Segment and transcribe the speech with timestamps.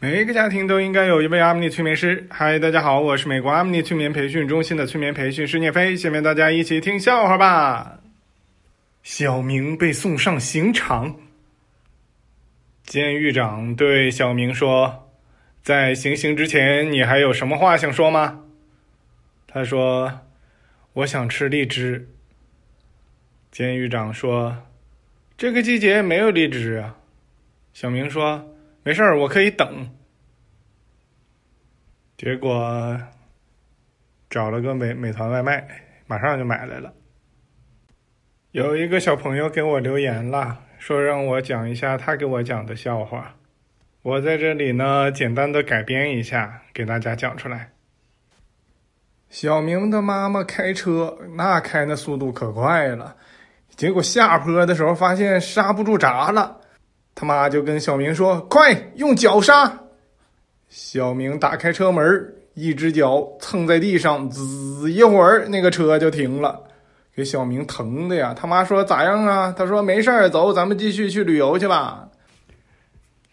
[0.00, 2.24] 每一个家庭都应该有一位阿米尼催眠师。
[2.30, 5.96] 嗨，大家好，我是美国阿米尼催眠培训中心的催眠培训师聂飞。
[5.96, 7.98] 下面大家一起听笑话吧。
[9.02, 11.16] 小明被送上刑场，
[12.84, 15.10] 监狱长对小明说
[15.64, 18.44] ：“在行刑之前，你还有什么话想说吗？”
[19.50, 20.20] 他说
[20.94, 22.08] ：“我想吃荔枝。”
[23.50, 24.58] 监狱长说
[25.36, 26.94] ：“这个季节没有荔枝啊。”
[27.74, 29.88] 小明说：“没事儿，我可以等。”
[32.16, 33.00] 结果
[34.28, 35.68] 找了个美美团外卖，
[36.06, 36.92] 马上就买来了。
[38.50, 43.36] 有一个小朋友给我留言了，说让我讲一下他给我讲的笑话。
[44.02, 47.70] 我在这里呢，简单的改编一下，给大家讲出来。
[49.28, 53.14] 小明的妈妈开车，那开那速度可快了，
[53.76, 56.60] 结果下坡的时候发现刹不住闸了。
[57.20, 59.80] 他妈就跟小明说：“快用脚刹！”
[60.70, 62.04] 小明打开车门，
[62.54, 66.62] 一只脚蹭在地上，滋，一会儿那个车就停了，
[67.16, 68.32] 给小明疼的呀。
[68.38, 72.08] 他妈说：“咋样啊？”他说：“没事儿，走，咱们继续去旅游去吧。”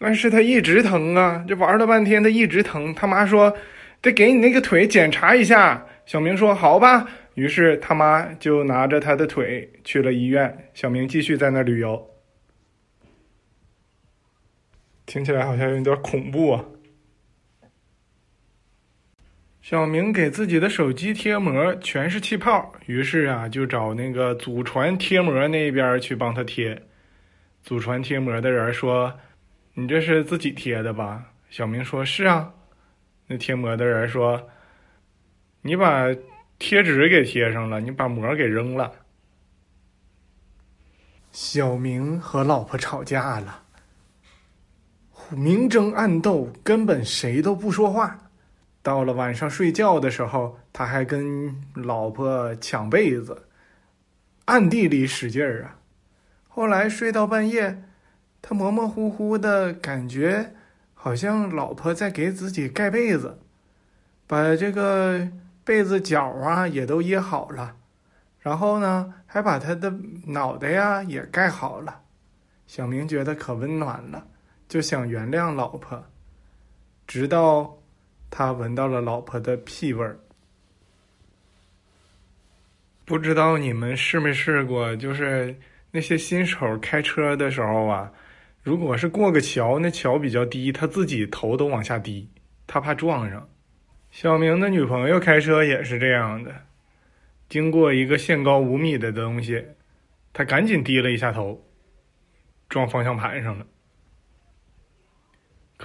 [0.02, 2.92] 但是他一直疼啊，这玩了半天，他一直疼。
[2.96, 3.56] 他妈说
[4.02, 10.58] ：“得给你那个腿检查一下。”小明说：“好吧。”于是他妈就拿着他的腿去了医院。
[10.74, 12.15] 小明继续在那旅游。
[15.06, 16.66] 听起来好像有点恐怖啊！
[19.62, 26.84] 小明给自己的手机贴膜全是气泡，于是啊，就找那个祖传贴膜那边去帮他贴。
[27.64, 29.20] 祖传贴膜的人说
[29.73, 32.53] ：“你这是自己贴的吧？”小明说：“是啊。”
[33.28, 34.50] 那贴膜的人说
[35.62, 36.16] ：“你把
[36.59, 38.94] 贴纸给贴上了，你把膜给扔了。”
[41.31, 43.65] 小明和老婆吵架了。
[45.31, 48.20] 明争暗斗，根本谁都不说话。
[48.81, 53.48] 到了晚上睡觉的时候，他还跟老婆抢被子，
[54.46, 55.80] 暗地里使劲儿啊。
[56.47, 57.84] 后来睡到半夜，
[58.41, 60.53] 他模模糊糊的感觉
[60.94, 63.40] 好像老婆在给自己盖被子，
[64.28, 65.28] 把这个
[65.63, 67.75] 被子角啊也都掖好了，
[68.40, 69.92] 然后呢还把他的
[70.28, 72.02] 脑袋呀也盖好了。
[72.68, 74.28] 小明觉得可温暖了。
[74.68, 76.03] 就想原谅老婆，
[77.08, 77.78] 直到
[78.30, 80.20] 他闻到了老婆的屁味儿。
[83.06, 84.96] 不知道你们试没试过？
[84.96, 85.56] 就是
[85.92, 88.12] 那些新手开车的时候啊，
[88.64, 92.28] 如果是过个桥，那桥比较低，他自己头都往下低，
[92.66, 93.48] 他怕撞上。
[94.09, 96.56] 小明的女朋友开车也是这样的，
[97.48, 99.64] 经过一个限高五米的东西，
[100.34, 101.64] 他赶紧低了一下头，
[102.68, 103.68] 撞方向盘上了。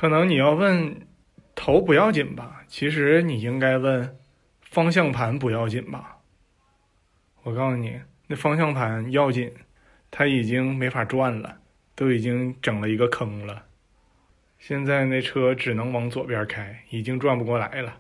[0.01, 1.07] 可能你要问
[1.55, 2.65] 头不要紧吧？
[2.67, 4.17] 其实你应该问
[4.63, 6.17] 方向盘不要紧吧？
[7.43, 9.53] 我告诉你，那方向盘要紧，
[10.11, 11.59] 它已经没法转了，
[11.95, 13.67] 都已经整了一个坑了。
[14.59, 17.99] 现在那车只能往左边开，已经转不过来了。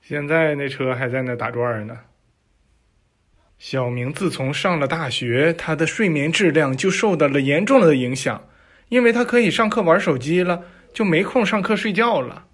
[0.00, 1.98] 现在那车还在那打转呢。
[3.58, 8.46] 小明自从上了大学，他的睡眠质量就受到了严重的影响。
[8.88, 12.46] 因为他可以上课玩手机了，就没空上课睡觉了。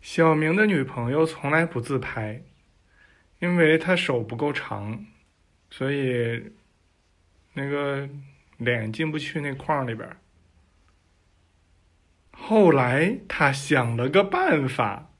[0.00, 2.42] 小明的女朋友从来不自拍，
[3.38, 5.06] 因为他手不够长，
[5.70, 6.52] 所以
[7.54, 8.08] 那个
[8.58, 10.08] 脸进不去那框里边。
[12.32, 15.10] 后来他想了个办法，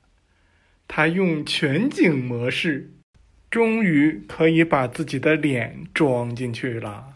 [0.88, 2.92] 他用全景模式，
[3.48, 7.14] 终于可以把自己的脸装进去了。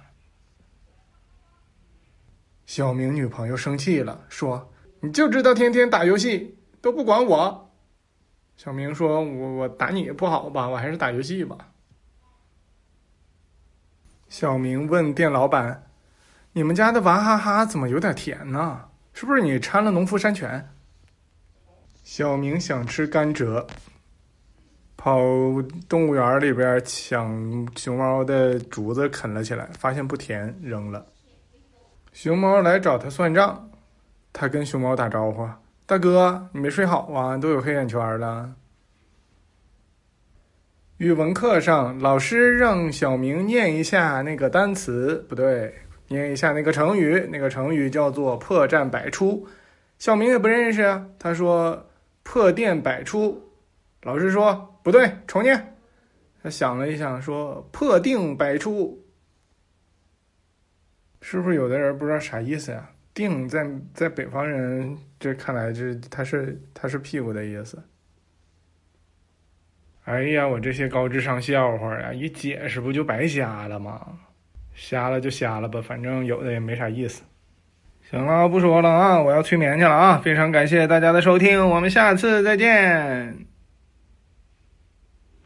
[2.66, 7.70] 小明女朋友生气了，说：“你就知道天天打游戏，都不管我。”
[8.58, 10.68] 小明说：“我我打你不好吧？
[10.68, 11.56] 我还是打游戏吧。”
[14.28, 15.86] 小明问店老板
[16.52, 18.88] ：“你们家的娃哈哈怎么有点甜呢？
[19.12, 20.68] 是不是你掺了农夫山泉？”
[22.02, 23.64] 小明想吃甘蔗，
[24.96, 25.18] 跑
[25.88, 31.06] 动物园里边抢熊猫的竹子啃了起来，发现不甜，扔了。
[32.16, 33.70] 熊猫来找他算账，
[34.32, 35.46] 他跟熊猫打招呼
[35.84, 37.36] ：“大哥，你没睡好啊？
[37.36, 38.54] 都有黑眼圈了。”
[40.96, 45.74] 语文课上，老师让小明念一下那个单词，不对，
[46.08, 47.28] 念一下那个成语。
[47.30, 49.46] 那个成语叫做“破绽百出”。
[50.00, 51.86] 小明也不认识啊，他说
[52.24, 53.38] “破店百出”。
[54.04, 55.76] 老师说：“不对，重念。”
[56.42, 58.98] 他想了一想，说：“破定百出。”
[61.28, 62.88] 是不是有的人不知道啥意思呀？
[63.12, 67.82] 腚在在北方人这看来，这它是它是屁股的意思。
[70.04, 74.06] 哎呀，我这些高智商笑话呀，一解释不就白瞎了吗？
[74.72, 77.24] 瞎了就瞎了吧，反正有的也没啥意思。
[78.08, 80.18] 行了，不说了啊，我要催眠去了啊！
[80.22, 83.55] 非常感谢大家的收听，我们下次再见。